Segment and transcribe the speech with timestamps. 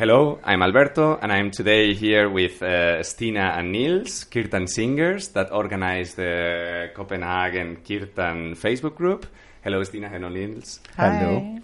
[0.00, 5.52] Hello, I'm Alberto, and I'm today here with uh, Stina and Niels, Kirtan singers that
[5.52, 9.26] organize the Copenhagen Kirtan Facebook group.
[9.62, 10.08] Hello, Stina.
[10.08, 10.80] Hello, Niels.
[10.96, 11.58] Hello.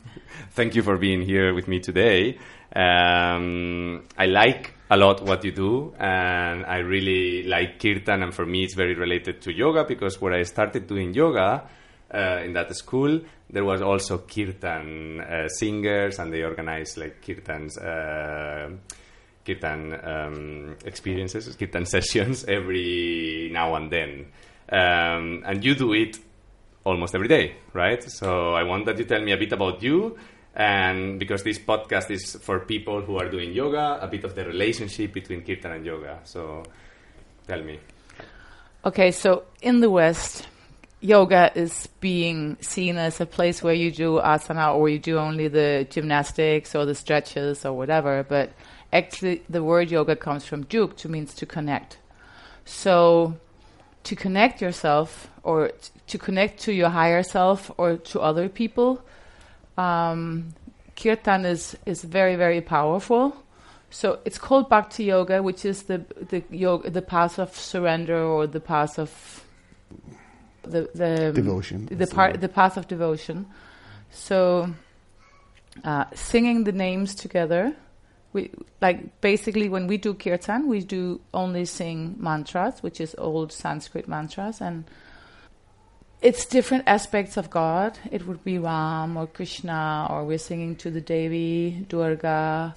[0.50, 2.36] Thank you for being here with me today.
[2.75, 8.45] Um, I like a lot what you do, and I really like Kirtan, and for
[8.45, 11.66] me, it's very related to yoga because when I started doing yoga
[12.17, 13.21] uh, in that school,
[13.51, 17.77] there was also Kirtan uh, singers, and they organized like Kirtans.
[17.79, 18.77] Uh,
[19.47, 24.27] kirtan um, experiences, kirtan sessions every now and then.
[24.69, 26.19] Um, and you do it
[26.84, 28.02] almost every day, right?
[28.02, 30.19] So I want that you tell me a bit about you,
[30.55, 34.45] and because this podcast is for people who are doing yoga, a bit of the
[34.45, 36.21] relationship between kirtan and yoga.
[36.24, 36.65] So
[37.46, 37.79] tell me.
[38.85, 40.48] Okay, so in the West,
[41.00, 45.48] yoga is being seen as a place where you do asana or you do only
[45.48, 48.52] the gymnastics or the stretches or whatever, but
[48.92, 51.98] actually the word yoga comes from juk, to means to connect.
[52.65, 53.37] So
[54.04, 55.73] to connect yourself or
[56.06, 59.02] to connect to your higher self or to other people,
[59.76, 60.54] um,
[60.96, 63.37] kirtan is, is very, very powerful.
[63.90, 68.47] So it's called Bhakti Yoga, which is the the yoga, the path of surrender or
[68.47, 69.44] the path of
[70.70, 71.86] the the Devotion.
[71.86, 73.47] the part the path of devotion.
[74.10, 74.72] So
[75.84, 77.75] uh, singing the names together,
[78.32, 78.50] we
[78.81, 84.09] like basically when we do kirtan, we do only sing mantras, which is old Sanskrit
[84.09, 84.84] mantras, and
[86.22, 87.98] it's different aspects of God.
[88.10, 92.75] It would be Ram or Krishna, or we're singing to the Devi, Durga,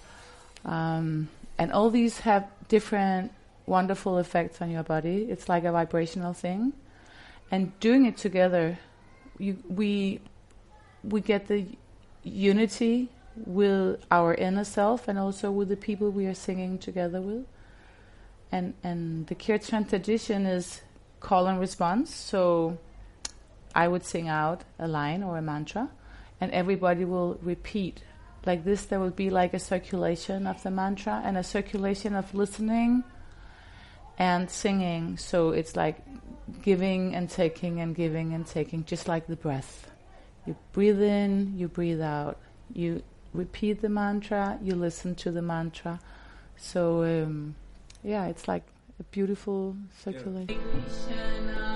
[0.66, 3.32] um, and all these have different
[3.66, 5.28] wonderful effects on your body.
[5.30, 6.74] It's like a vibrational thing,
[7.52, 8.78] and doing it together,
[9.38, 10.20] you, we
[11.04, 11.66] we get the
[12.24, 13.10] unity
[13.46, 17.46] with our inner self and also with the people we are singing together with.
[18.52, 20.82] And and the kirtan tradition is
[21.20, 22.14] call and response.
[22.14, 22.78] So
[23.76, 25.90] I would sing out a line or a mantra,
[26.42, 28.04] and everybody will repeat.
[28.46, 32.34] Like this, there will be like a circulation of the mantra and a circulation of
[32.34, 33.04] listening
[34.18, 35.18] and singing.
[35.18, 36.02] So it's like
[36.62, 39.90] giving and taking and giving and taking, just like the breath.
[40.46, 42.38] You breathe in, you breathe out.
[42.74, 46.00] You repeat the mantra, you listen to the mantra.
[46.58, 47.56] So, um,
[48.04, 48.64] yeah, it's like
[49.00, 50.60] a beautiful circulation.
[51.10, 51.69] Hare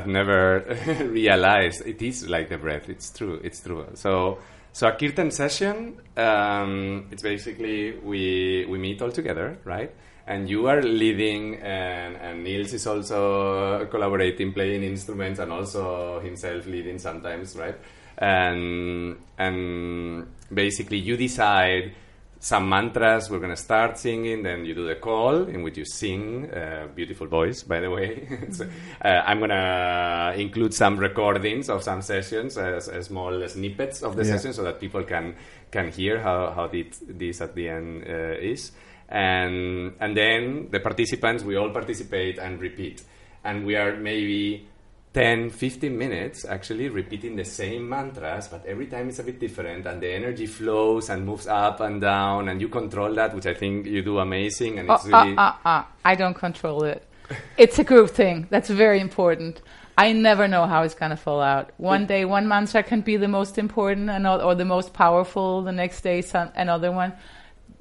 [0.00, 0.64] I have never
[1.10, 2.88] realized it is like the breath.
[2.88, 3.38] It's true.
[3.44, 3.86] It's true.
[3.94, 4.38] So
[4.72, 9.92] so a kirtan session, um, it's basically we we meet all together, right?
[10.26, 16.66] And you are leading, and, and Niels is also collaborating, playing instruments, and also himself
[16.66, 17.76] leading sometimes, right?
[18.16, 21.92] And and basically you decide
[22.42, 23.30] some mantras.
[23.30, 26.50] We're gonna start singing, then you do the call in which you sing.
[26.50, 28.26] Uh, beautiful voice, by the way.
[28.50, 28.64] so,
[29.04, 34.24] uh, I'm gonna include some recordings of some sessions, as, as small snippets of the
[34.24, 34.36] Yeah.
[34.36, 35.34] session, so that people can
[35.70, 38.72] can hear how how this, this at the end uh, is.
[39.08, 43.02] And and then the participants, we all participate and repeat,
[43.44, 44.66] and we are maybe
[45.12, 49.84] 10, 15 minutes actually repeating the same mantras, but every time it's a bit different,
[49.86, 53.54] and the energy flows and moves up and down, and you control that, which I
[53.54, 55.36] think you do amazing, and Oh, it's really.
[55.36, 57.04] uh, uh, uh, I don't control it.
[57.56, 58.46] It's a group thing.
[58.50, 59.62] That's very important.
[59.98, 61.70] I never know how it's going to fall out.
[61.76, 65.62] One day, one mantra can be the most important and or the most powerful.
[65.62, 67.12] The next day, some, another one.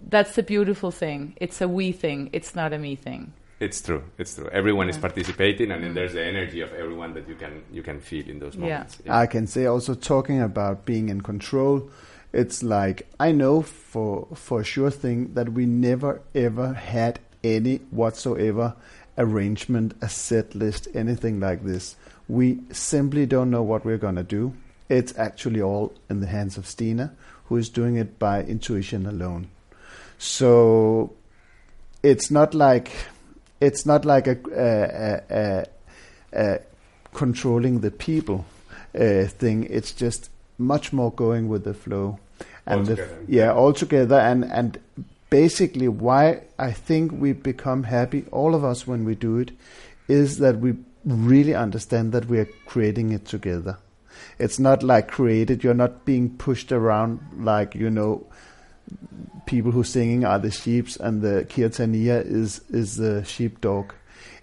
[0.09, 1.33] That's the beautiful thing.
[1.37, 2.29] It's a we thing.
[2.33, 3.33] It's not a me thing.
[3.59, 4.03] It's true.
[4.17, 4.50] It's true.
[4.51, 5.95] Everyone is participating, and then mm.
[5.95, 8.61] there's the energy of everyone that you can you can feel in those Yeah.
[8.61, 9.01] moments.
[9.09, 11.89] I can say also talking about being in control,
[12.31, 17.77] it's like I know for for a sure thing that we never ever had any
[17.91, 18.75] whatsoever
[19.17, 21.95] arrangement, a set list, anything like this.
[22.29, 24.53] We simply don't know what we're gonna do.
[24.88, 27.11] It's actually all in the hands of Stina,
[27.45, 29.50] who is doing it by intuition alone.
[30.17, 31.13] So
[32.01, 32.91] it's not like
[33.61, 35.65] it's not like a, a, a,
[36.33, 36.59] a,
[37.13, 38.45] controlling the people
[38.95, 39.65] uh, thing.
[39.69, 42.19] It's just much more going with the flow,
[42.65, 44.19] and the, yeah, all together.
[44.19, 44.79] And and
[45.29, 49.51] basically, why I think we become happy, all of us, when we do it,
[50.07, 50.75] is that we
[51.06, 53.77] really understand that we are creating it together.
[54.38, 55.63] It's not like created.
[55.63, 58.25] You're not being pushed around like you know.
[59.45, 63.94] People who are singing are the sheeps, and the kirtaniya is is the sheepdog.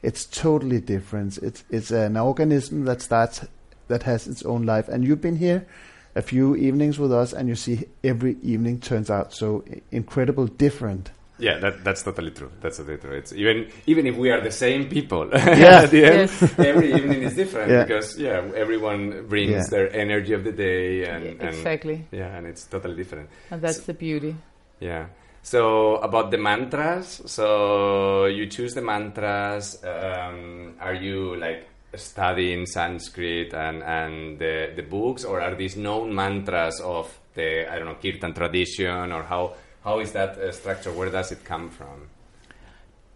[0.03, 1.39] It's totally different.
[1.39, 3.47] It's it's an organism that starts
[3.89, 4.89] that has its own life.
[4.89, 5.67] And you've been here
[6.15, 11.11] a few evenings with us, and you see every evening turns out so incredible different.
[11.39, 12.51] Yeah, that, that's totally true.
[12.63, 13.13] That's totally true.
[13.17, 15.83] It's even even if we are the same people, Yeah.
[15.85, 16.59] at the end, Yes.
[16.59, 17.85] every evening is different Yeah.
[17.85, 19.63] because yeah, everyone brings Yeah.
[19.71, 22.07] their energy of the day, and, and exactly.
[22.11, 23.29] yeah, and it's totally different.
[23.51, 24.35] And that's the beauty.
[24.81, 25.07] Yeah.
[25.43, 29.77] So about the mantras, so you choose the mantras.
[29.85, 36.15] Um, are you like studying Sanskrit and and the the books, or are these known
[36.15, 39.55] mantras of the I don't know kirtan tradition, or how
[39.87, 40.91] how is that uh, structure?
[40.91, 42.09] Where does it come from?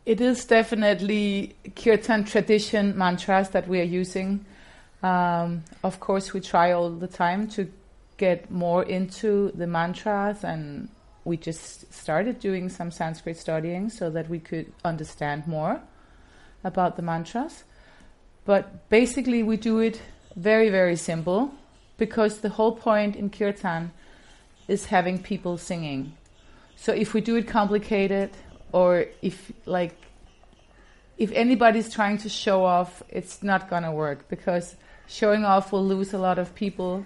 [0.07, 4.47] It is definitely kirtan tradition mantras that we are using.
[5.03, 7.69] Um, of course, we try all the time to
[8.19, 10.89] get more into the mantras, and
[11.25, 15.81] we just started doing some Sanskrit studying so that we could understand more
[16.63, 17.65] about the mantras.
[18.45, 20.01] But basically, we do it
[20.37, 21.53] very, very simple
[21.99, 23.91] because the whole point in kirtan
[24.69, 26.15] is having people singing.
[26.81, 28.31] So if we do it complicated,
[28.73, 29.95] or if like
[31.19, 36.15] if anybody's trying to show off, it's not gonna work because showing off will lose
[36.15, 37.05] a lot of people.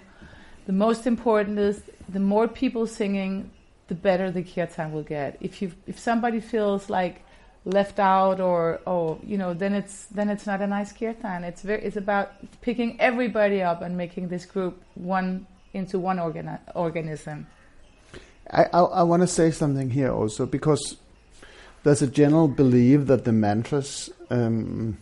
[0.65, 3.51] The most important is the more people singing,
[3.89, 5.37] the better the kirtan will get.
[5.41, 7.23] If you if somebody feels like
[7.65, 11.43] left out or oh you know then it's then it's not a nice kirtan.
[11.43, 16.61] It's very it's about picking everybody up and making this group one into one organi-
[16.75, 17.47] organism.
[18.51, 20.97] I, I, I want to say something here also because
[21.83, 24.97] there's a general belief that the mantras um,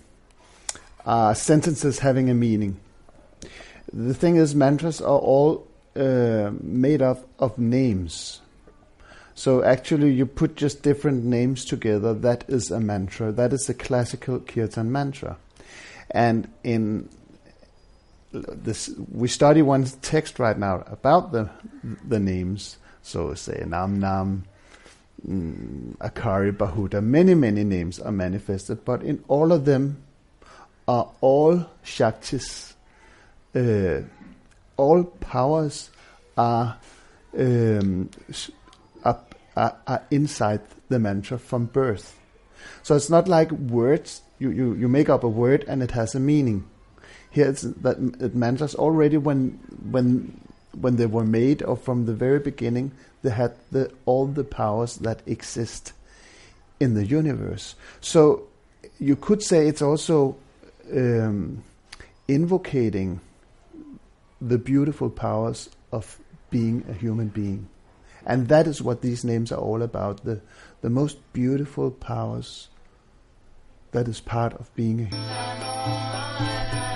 [1.05, 2.79] are sentences having a meaning.
[3.91, 8.41] The thing is, mantras are all uh, made up of names.
[9.35, 12.13] So actually, you put just different names together.
[12.13, 13.31] That is a mantra.
[13.31, 15.37] That is a classical kirtan mantra.
[16.11, 17.09] And in
[18.31, 21.49] this, we study one text right now about the
[22.07, 22.77] the names.
[23.03, 24.45] So say Nam Nam,
[25.27, 30.01] mm, Akari, Bahuta, many, many names are manifested, but in all of them
[30.87, 32.73] are all Shaktis,
[33.55, 34.01] uh,
[34.77, 35.91] all powers
[36.37, 36.77] are,
[37.37, 38.09] um,
[39.03, 39.19] are,
[39.55, 42.17] are, are inside the mantra from birth.
[42.81, 46.15] So it's not like words, you, you, you make up a word and it has
[46.15, 46.65] a meaning.
[47.31, 50.39] Here it's that it mantras already when when
[50.79, 54.97] when they were made or from the very beginning, they had the, all the powers
[54.97, 55.93] that exist
[56.79, 57.75] in the universe.
[58.01, 58.47] So
[58.99, 60.35] you could say it's also
[60.91, 61.63] um,
[62.27, 63.21] invocating
[64.41, 67.69] the beautiful powers of being a human being.
[68.25, 70.41] And that is what these names are all about the,
[70.81, 72.69] the most beautiful powers
[73.91, 75.23] that is part of being a human.
[76.77, 76.92] human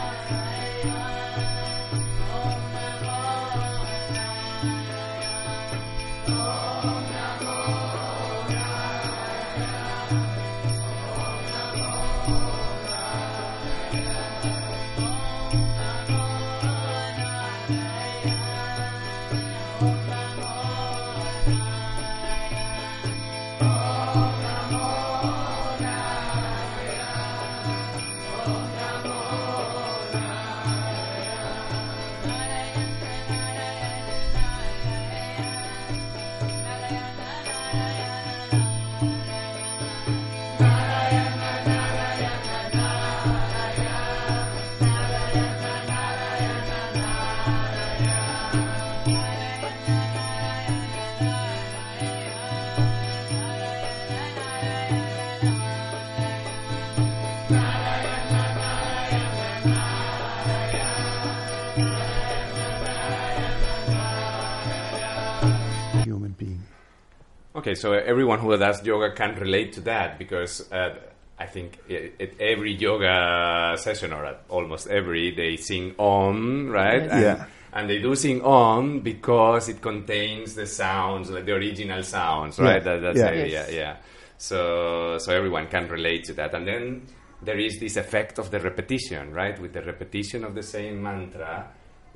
[67.68, 70.96] Okay, so everyone who does yoga can relate to that because uh,
[71.38, 77.02] I think at every yoga session or at almost every they sing Om, right?
[77.04, 77.12] Yes.
[77.12, 77.46] And, Yeah.
[77.74, 82.76] and they do sing Om because it contains the sounds, like the original sounds, right?
[82.76, 82.80] Yeah.
[82.80, 83.32] That, that's Yeah.
[83.32, 83.70] it, Yes.
[83.70, 83.96] yeah, yeah.
[84.38, 87.02] So so everyone can relate to that, and then
[87.44, 89.60] there is this effect of the repetition, right?
[89.60, 91.68] With the repetition of the same mantra,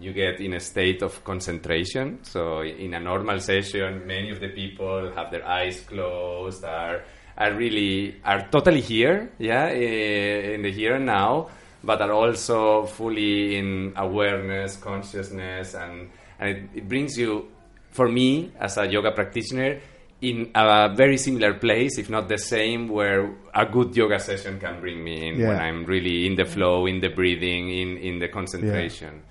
[0.02, 2.20] you get in a state of concentration.
[2.24, 7.04] So in a normal session, many of the people have their eyes closed, are
[7.38, 11.50] are really are totally here, yeah, eh, in the here and now,
[11.84, 17.48] but are also fully in awareness, consciousness, and and it, it brings you,
[17.92, 19.80] for me as a yoga practitioner,
[20.22, 24.80] in a very similar place, if not the same, where a good yoga session can
[24.80, 28.28] bring me in when I'm really in the flow, in the breathing, in in the
[28.28, 29.24] concentration.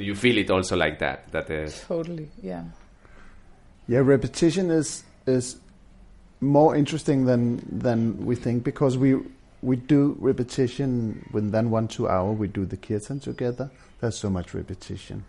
[0.00, 1.30] Do you feel it also like that?
[1.32, 2.64] That is Totally, yeah.
[3.86, 5.58] Yeah, repetition is is
[6.40, 9.18] more interesting than than we think because we
[9.60, 12.32] we do repetition within one two hour.
[12.32, 13.70] We do the kirtan together.
[14.00, 15.22] There's so much repetition.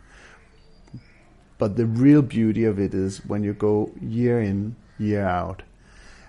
[1.58, 5.64] But the real beauty of it is when you go year in year out,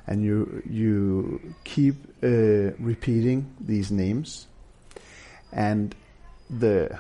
[0.09, 1.95] and you you keep
[2.25, 4.49] uh, repeating these names,
[5.53, 5.95] and
[6.51, 6.99] the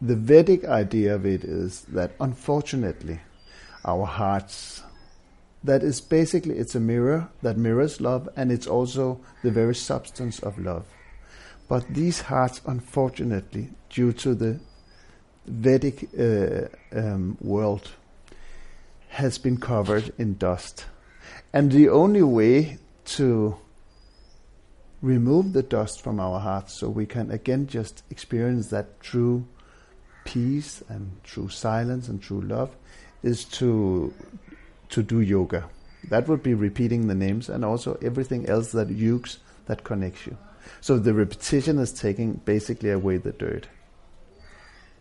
[0.00, 3.20] the Vedic idea of it is that unfortunately
[3.84, 4.82] our hearts
[5.64, 10.38] that is basically it's a mirror that mirrors love and it's also the very substance
[10.40, 10.86] of love.
[11.68, 14.60] But these hearts unfortunately due to the
[15.46, 17.90] vedic uh, um, world
[19.08, 20.84] has been covered in dust.
[21.52, 22.78] And the only way
[23.16, 23.56] to
[25.00, 29.46] remove the dust from our hearts so we can again just experience that true
[30.26, 32.76] peace and true silence and true love
[33.22, 34.12] is to
[34.90, 35.64] to do yoga.
[36.10, 40.36] That would be repeating the names and also everything else that ukes that connects you.
[40.80, 43.66] So the repetition is taking basically away the dirt.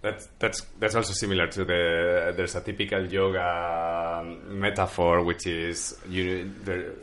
[0.02, 5.98] That's that's that's also similar to the there's a typical yoga um, metaphor which is
[6.08, 6.94] you there,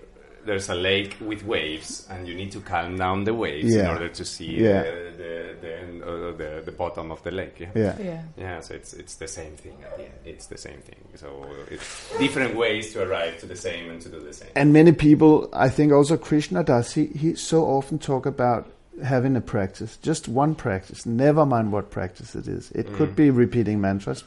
[0.45, 4.09] there's a lake with waves and you need to calm down the waves in order
[4.09, 4.83] to see Yeah.
[4.83, 7.61] the the the, end, uh, the the bottom of the lake.
[7.61, 7.71] Yeah.
[7.75, 7.97] Yeah.
[8.01, 8.23] Yeah.
[8.37, 10.15] Yeah, so it's it's the same thing at the end.
[10.25, 10.97] It's the same thing.
[11.15, 14.49] So it's different ways to arrive to the same and to do the same.
[14.57, 18.71] And many people, I think also Krishna Das, he, he so often talk about
[19.05, 22.71] having a practice, just one practice, never mind what practice it is.
[22.73, 24.23] It could be repeating mantras,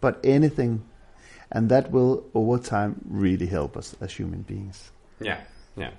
[0.00, 0.82] but anything,
[1.50, 4.90] and that will over time really help us as human beings.
[5.20, 5.40] Yeah,
[5.76, 5.90] yeah.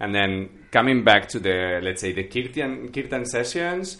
[0.00, 3.98] And then coming back to the let's say the kirtan kirtan sessions,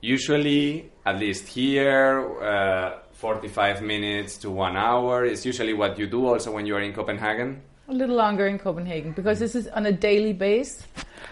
[0.00, 6.26] usually at least here, uh, forty-five minutes to one hour is usually what you do.
[6.26, 7.62] Also, when you are in Copenhagen.
[7.88, 10.86] A little longer in Copenhagen because this is on a daily base.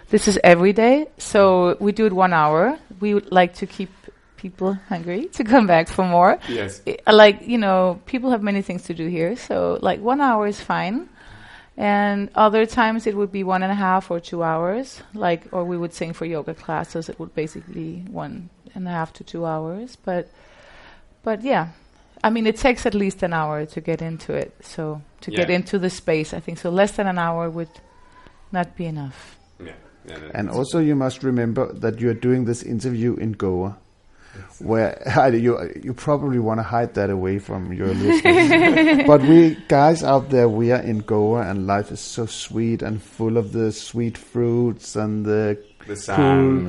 [0.09, 2.79] This is every day, so we do it one hour.
[3.01, 3.91] We would like to keep
[4.39, 6.39] people hungry to come back for more.
[6.49, 6.81] Yes.
[6.87, 10.47] I- like you know, people have many things to do here, so like one hour
[10.47, 11.09] is fine.
[11.77, 15.65] And other times it would be one and a half or two hours, like or
[15.65, 17.09] we would sing for yoga classes.
[17.09, 20.31] It would basically one and a half to two hours, but
[21.23, 21.69] but yeah,
[22.25, 24.55] I mean it takes at least an hour to get into it.
[24.63, 26.71] So to get into the space, I think so.
[26.71, 27.69] Less than an hour would
[28.53, 29.37] not be enough.
[29.63, 29.73] Yeah,
[30.09, 33.77] Yeah, And also, you must remember that you are doing this interview in Goa,
[34.59, 35.01] where
[35.35, 39.07] you you probably want to hide that away from your listeners.
[39.07, 43.03] but we guys out there, we are in Goa, and life is so sweet and
[43.03, 46.67] full of the sweet fruits and the the sun.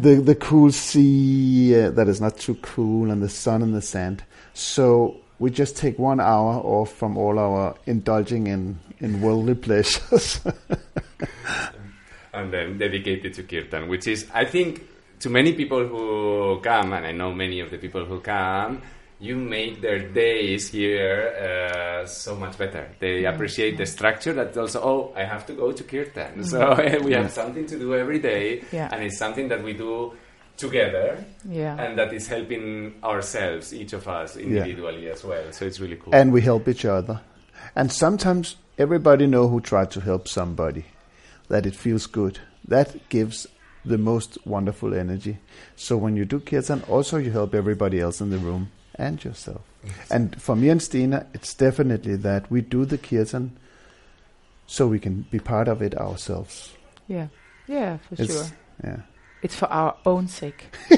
[0.00, 3.82] the the cool sea uh, that is not too cool, and the sun and the
[3.82, 4.22] sand.
[4.54, 10.40] So we just take one hour off from all our indulging in in worldly pleasures.
[12.32, 14.86] and then dedicated to kirtan, which is, I think,
[15.20, 18.82] to many people who come, and I know many of the people who come,
[19.18, 21.28] you make their days here
[22.02, 22.88] uh, so much better.
[23.00, 26.42] They appreciate the structure that also, oh, I have to go to kirtan.
[26.44, 26.74] So
[27.04, 28.88] we have something to do every day, Yeah.
[28.90, 30.14] and it's something that we do
[30.56, 31.76] together, Yeah.
[31.78, 35.52] and that is helping ourselves, each of us, individually as well.
[35.52, 36.14] So it's really cool.
[36.14, 37.20] and we help each other.
[37.76, 40.86] And sometimes everybody know who tried to help somebody,
[41.48, 42.38] that it feels good.
[42.68, 43.46] That gives
[43.84, 45.38] the most wonderful energy.
[45.76, 49.62] So when you do kirtan, also you help everybody else in the room and yourself.
[50.10, 53.56] And for me and Stina, it's definitely that we do the kirtan
[54.66, 56.72] so we can be part of it ourselves.
[57.08, 57.28] Yeah.
[57.66, 58.44] Yeah, for It's, sure.
[58.84, 59.00] Yeah.
[59.42, 60.64] It's for our own sake.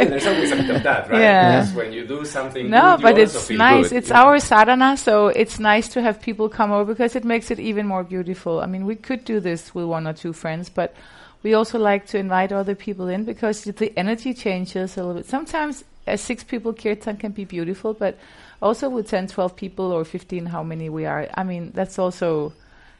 [0.00, 1.20] And there's always a bit of that, right?
[1.20, 1.60] Yeah.
[1.60, 3.88] Because when you do something No, good, you but also it's feel nice.
[3.88, 3.96] good.
[3.98, 7.58] It's our sadhana, so it's nice to have people come over because it makes it
[7.60, 8.60] even more beautiful.
[8.60, 10.94] I mean, we could do this with one or two friends, but
[11.42, 15.26] we also like to invite other people in because the energy changes a little bit.
[15.26, 18.18] Sometimes uh, six people kirtan can be beautiful, but
[18.60, 22.52] also with 10, 12 people or 15, how many we are, I mean, that's also,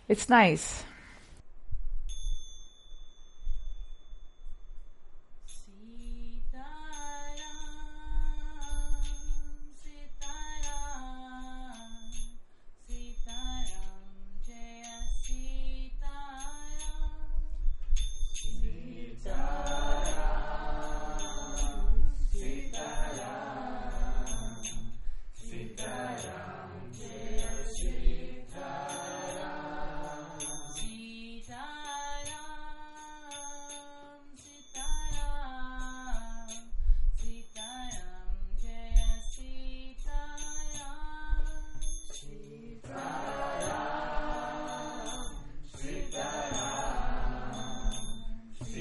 [0.08, 0.84] it's nice.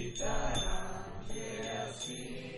[0.09, 2.48] Sitaram, Jai Sri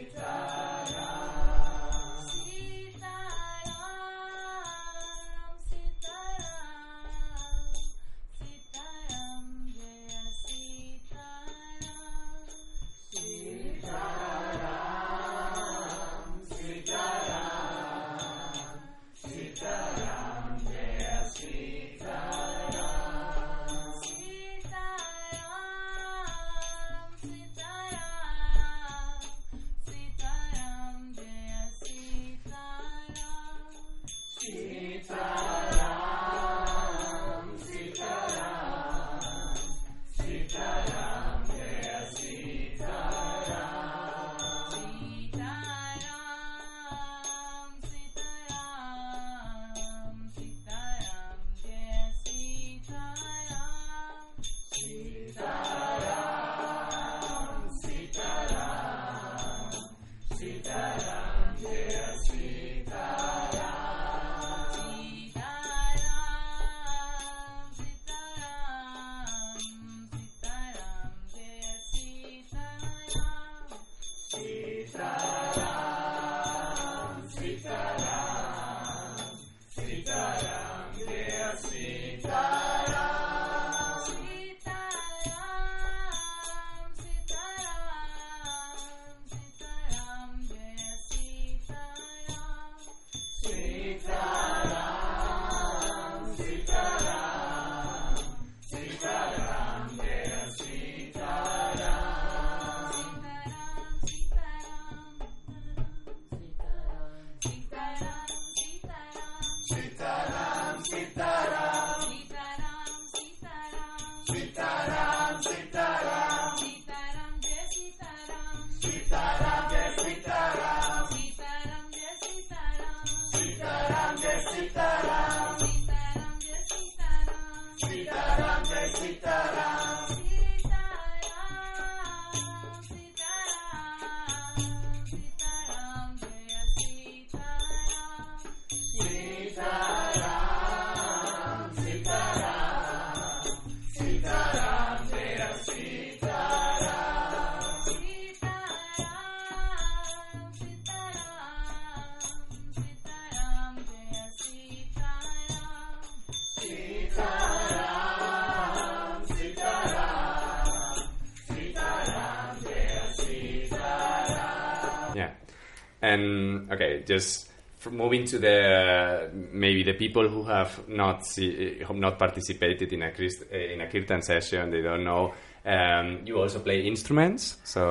[167.05, 172.19] just from moving to the maybe the people who have not see, who have not
[172.19, 175.33] participated in a Christ, uh, in a kirtan session, they don't know.
[175.65, 177.83] Um, you also play instruments, so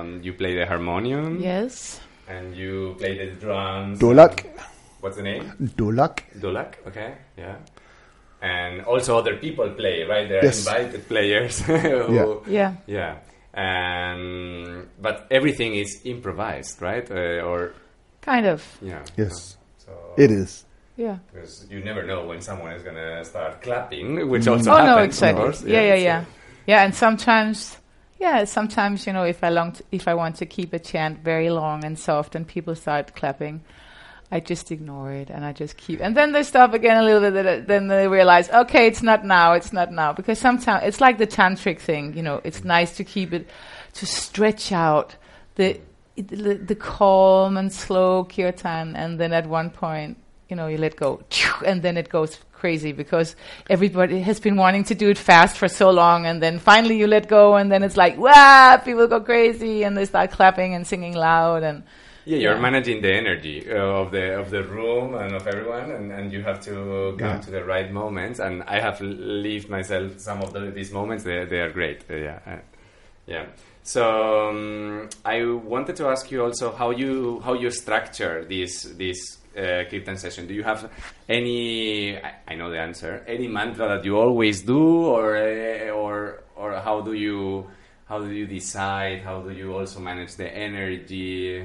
[0.00, 2.00] um, you play the harmonium, Yes.
[2.28, 4.00] and you play the drums.
[4.00, 4.44] Dholak.
[5.00, 5.52] What's the name?
[5.76, 6.20] Dholak.
[6.38, 6.74] Dholak.
[6.88, 7.56] Okay, yeah.
[8.42, 10.28] And also other people play, right?
[10.28, 10.66] There are Yes.
[10.66, 11.60] invited players.
[11.66, 12.74] who, Yeah.
[12.86, 13.16] yeah.
[13.54, 17.08] And but everything is improvised, right?
[17.10, 17.74] Uh, or
[18.24, 18.64] Kind of.
[18.80, 19.02] yeah.
[19.16, 20.64] Yes, So it is.
[20.96, 21.18] Yeah.
[21.32, 24.52] because you never know when someone is gonna start clapping, which mm.
[24.52, 24.86] also oh happens.
[24.88, 25.42] no, of exactly.
[25.42, 25.62] course.
[25.64, 26.24] Yeah, yeah, so- yeah,
[26.66, 26.84] yeah.
[26.84, 27.76] And sometimes,
[28.20, 31.18] yeah, sometimes you know, if I long, t- if I want to keep a chant
[31.24, 33.60] very long and soft, and people start clapping,
[34.30, 36.00] I just ignore it and I just keep.
[36.00, 37.66] And then they stop again a little bit.
[37.66, 39.52] Then they realize, okay, it's not now.
[39.52, 42.16] It's not now because sometimes it's like the tantric thing.
[42.16, 43.48] You know, it's nice to keep it
[43.94, 45.16] to stretch out
[45.56, 45.80] the
[46.16, 50.16] the, the calm and slow kirtan, and then at one point,
[50.48, 51.22] you know, you let go,
[51.66, 53.36] and then it goes crazy because
[53.68, 57.06] everybody has been wanting to do it fast for so long, and then finally you
[57.06, 60.86] let go, and then it's like, wow, people go crazy, and they start clapping and
[60.86, 61.82] singing loud, and
[62.26, 62.60] Yeah, you're Yeah.
[62.70, 66.42] managing the energy uh, of the of the room and of everyone, and, and you
[66.42, 67.40] have to come Yeah.
[67.46, 68.38] to the right moments.
[68.40, 71.24] And I have lived myself some of the, these moments.
[71.24, 71.98] They they are great.
[72.10, 72.60] Uh, yeah, uh,
[73.26, 73.44] yeah.
[73.84, 79.38] So um, I wanted to ask you also how you how you structure this this
[79.54, 80.46] uh, kirtan session.
[80.46, 80.90] Do you have
[81.28, 82.16] any?
[82.16, 83.22] I, I know the answer.
[83.28, 87.68] Any mantra that you always do, or uh, or or how do you
[88.08, 89.20] how do you decide?
[89.22, 91.64] How do you also manage the energy?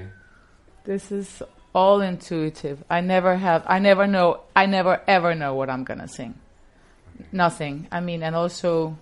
[0.84, 1.41] This is
[1.73, 2.84] all intuitive.
[2.89, 6.36] I never have, I never know, I never ever know what I'm gonna sing.
[7.32, 7.88] Nothing.
[7.91, 8.97] I mean, and also,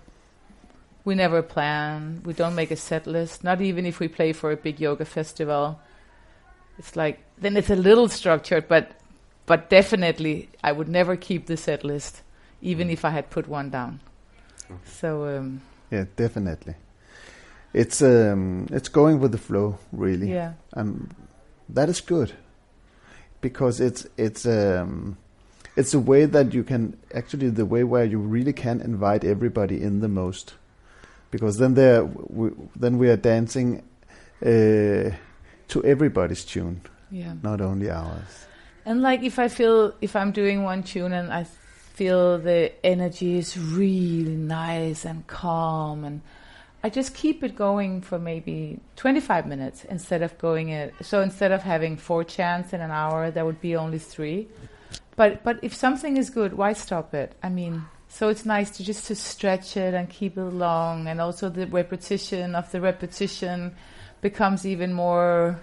[1.04, 2.22] we never plan.
[2.24, 3.44] We don't make a set list.
[3.44, 5.80] Not even if we play for a big yoga festival.
[6.78, 8.92] It's like then it's a little structured, but
[9.46, 12.22] but definitely I would never keep the set list,
[12.60, 14.00] even if I had put one down.
[14.84, 16.74] So um, Yeah, definitely.
[17.72, 21.14] It's um, it's going with the flow, really, yeah, and
[21.68, 22.32] that is good
[23.40, 25.16] because it's it's um,
[25.76, 29.80] it's a way that you can actually the way where you really can invite everybody
[29.82, 30.54] in the most,
[31.30, 33.82] because then there we, then we are dancing
[34.42, 35.10] uh,
[35.68, 37.34] to everybody's tune, yeah.
[37.42, 38.46] not only ours.
[38.84, 43.36] And like if I feel if I'm doing one tune and I feel the energy
[43.38, 46.22] is really nice and calm and
[46.82, 50.94] I just keep it going for maybe 25 minutes instead of going it.
[51.02, 54.46] So instead of having four chants in an hour, there would be only three.
[55.16, 57.34] But but if something is good, why stop it?
[57.42, 61.20] I mean, so it's nice to just to stretch it and keep it long, and
[61.20, 63.74] also the repetition of the repetition
[64.20, 65.60] becomes even more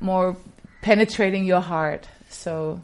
[0.00, 0.36] more
[0.82, 2.08] penetrating your heart.
[2.28, 2.80] So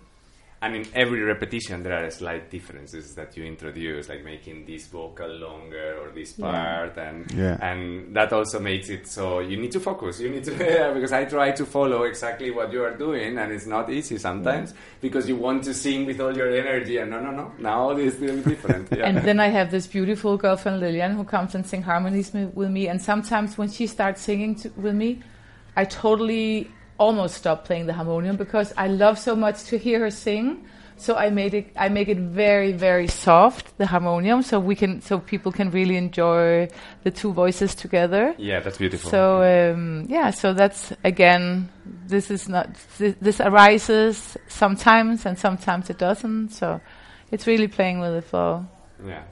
[0.62, 5.28] And in every repetition, there are slight differences that you introduce, like making this vocal
[5.28, 6.46] longer or this Yeah.
[6.52, 7.58] part, and Yeah.
[7.60, 10.20] and that also makes it so you need to focus.
[10.20, 10.52] You need to
[10.94, 14.72] because I try to follow exactly what you are doing, and it's not easy sometimes
[15.00, 17.50] because you want to sing with all your energy, and no, no, no.
[17.58, 18.88] Now this is different.
[18.96, 19.08] Yeah.
[19.08, 22.70] And then I have this beautiful girl from Lillian who comes and sing harmonies with
[22.70, 22.86] me.
[22.86, 25.22] And sometimes when she starts singing to, with me,
[25.76, 30.10] I totally almost stop playing the harmonium because I love so much to hear her
[30.10, 30.66] sing.
[30.96, 31.72] So I made it.
[31.74, 35.96] I make it very, very soft, the harmonium, so we can, so people can really
[35.96, 36.68] enjoy
[37.02, 38.34] the two voices together.
[38.38, 39.10] yeah, that's beautiful.
[39.10, 41.70] So um, yeah, so that's again,
[42.06, 46.50] this is not this, this arises sometimes and sometimes it doesn't.
[46.50, 46.80] So
[47.32, 48.66] it's really playing with the flow.
[49.04, 49.24] Yeah.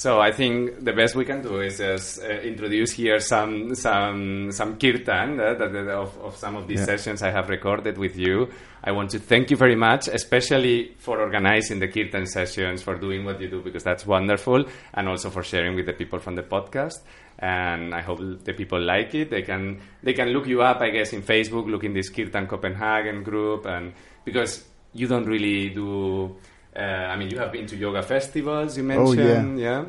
[0.00, 4.50] So I think the best we can do is just uh, introduce here some some
[4.50, 6.86] some kirtan uh, that, that of, of some of these Yeah.
[6.96, 8.48] sessions I have recorded with you.
[8.82, 13.26] I want to thank you very much, especially for organizing the kirtan sessions, for doing
[13.26, 16.44] what you do because that's wonderful, and also for sharing with the people from the
[16.54, 16.98] podcast.
[17.38, 19.28] And I hope the people like it.
[19.28, 22.46] They can they can look you up, I guess, in Facebook, look in this Kirtan
[22.46, 23.92] Copenhagen group, and
[24.24, 26.36] because you don't really do.
[26.76, 28.76] Uh, I mean, you have been to yoga festivals.
[28.76, 29.24] You Oh, yeah.
[29.24, 29.84] mentioned, yeah.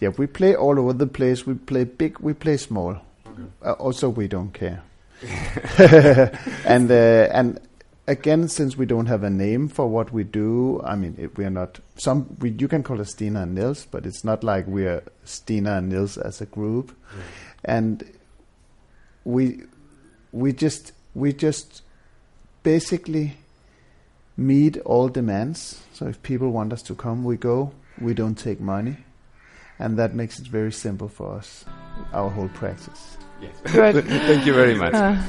[0.00, 1.46] Yeah, we play all over the place.
[1.46, 2.96] We play big, we play small.
[3.64, 4.82] Uh, also, we don't care.
[6.66, 7.60] and uh, and
[8.06, 11.44] again, since we don't have a name for what we do, I mean, it, we
[11.44, 11.78] are not.
[11.96, 15.02] Some we, you can call us Stina and Niels, but it's not like we are
[15.24, 16.94] Stina and Niels as a group.
[17.64, 18.04] And
[19.24, 19.62] we
[20.32, 21.82] we just we just
[22.62, 23.36] basically
[24.36, 25.82] meet all demands.
[25.92, 27.72] So if people want us to come, we go.
[28.00, 28.96] We don't take money
[29.78, 31.64] and that makes it very simple for us,
[32.12, 33.16] our whole practice.
[33.40, 33.54] Yes.
[33.72, 34.04] Good.
[34.04, 34.94] Thank you very much.
[34.94, 35.20] Uh,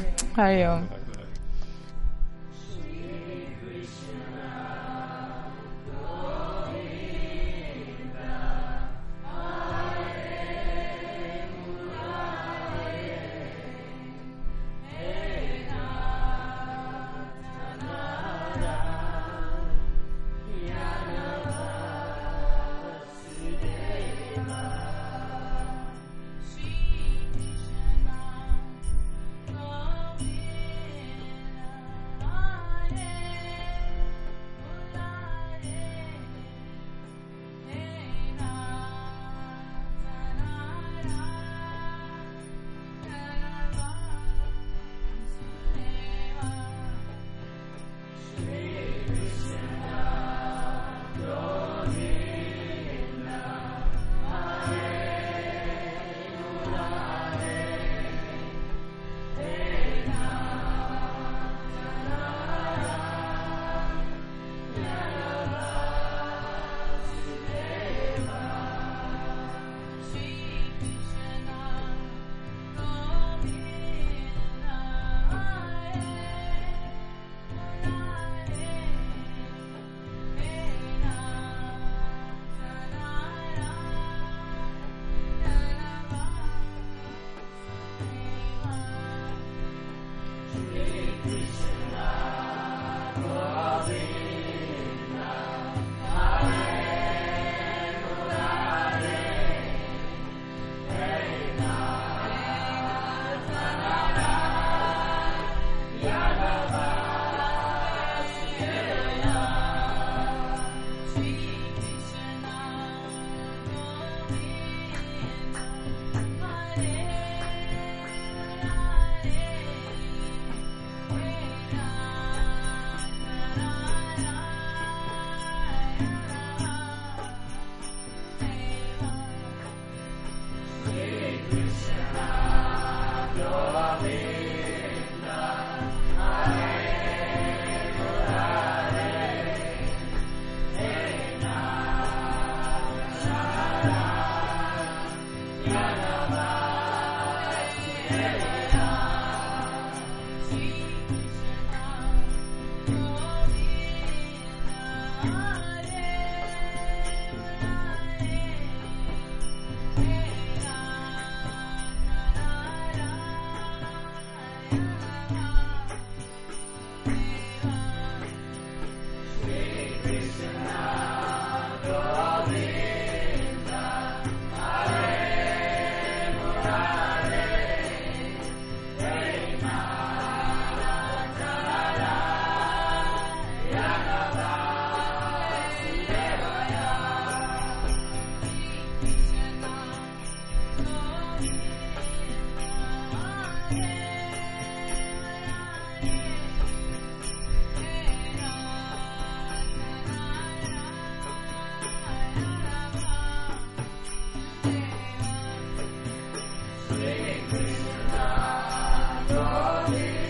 [209.46, 210.25] Hariom.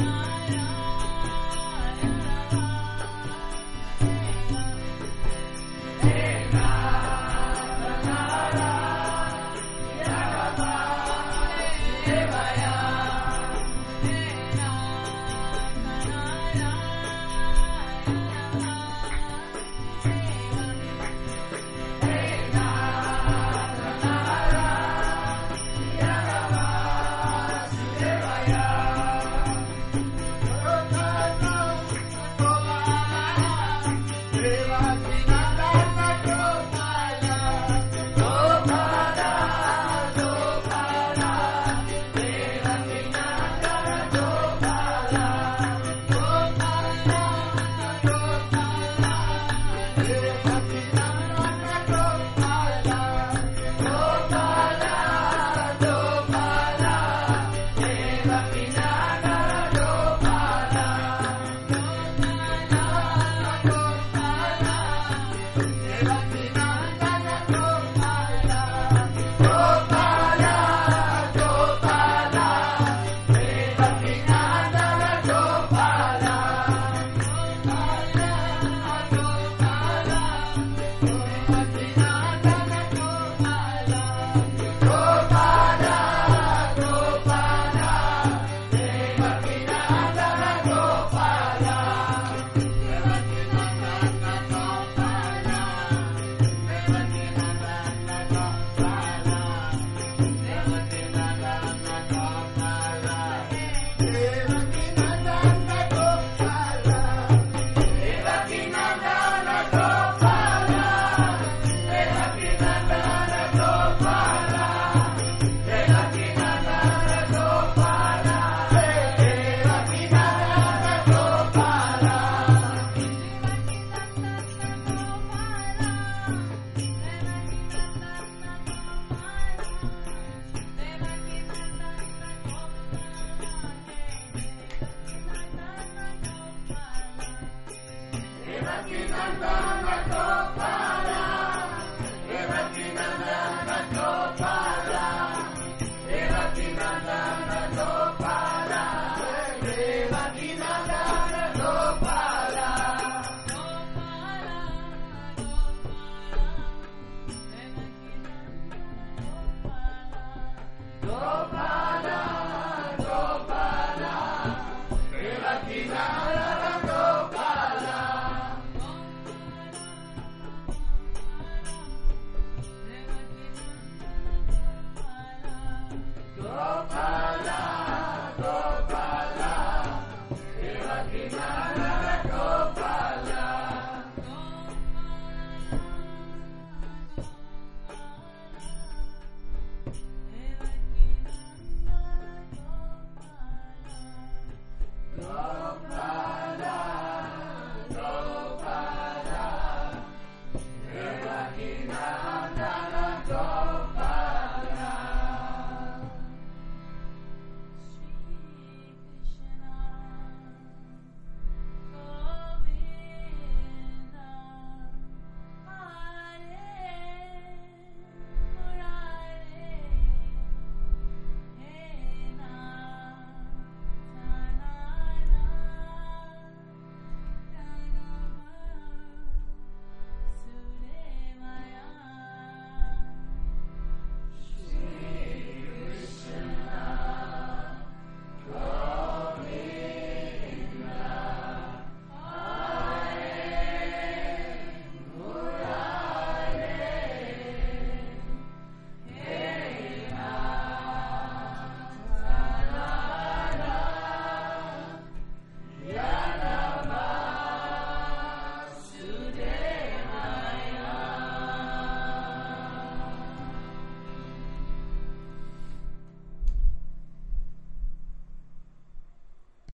[0.00, 0.29] Deva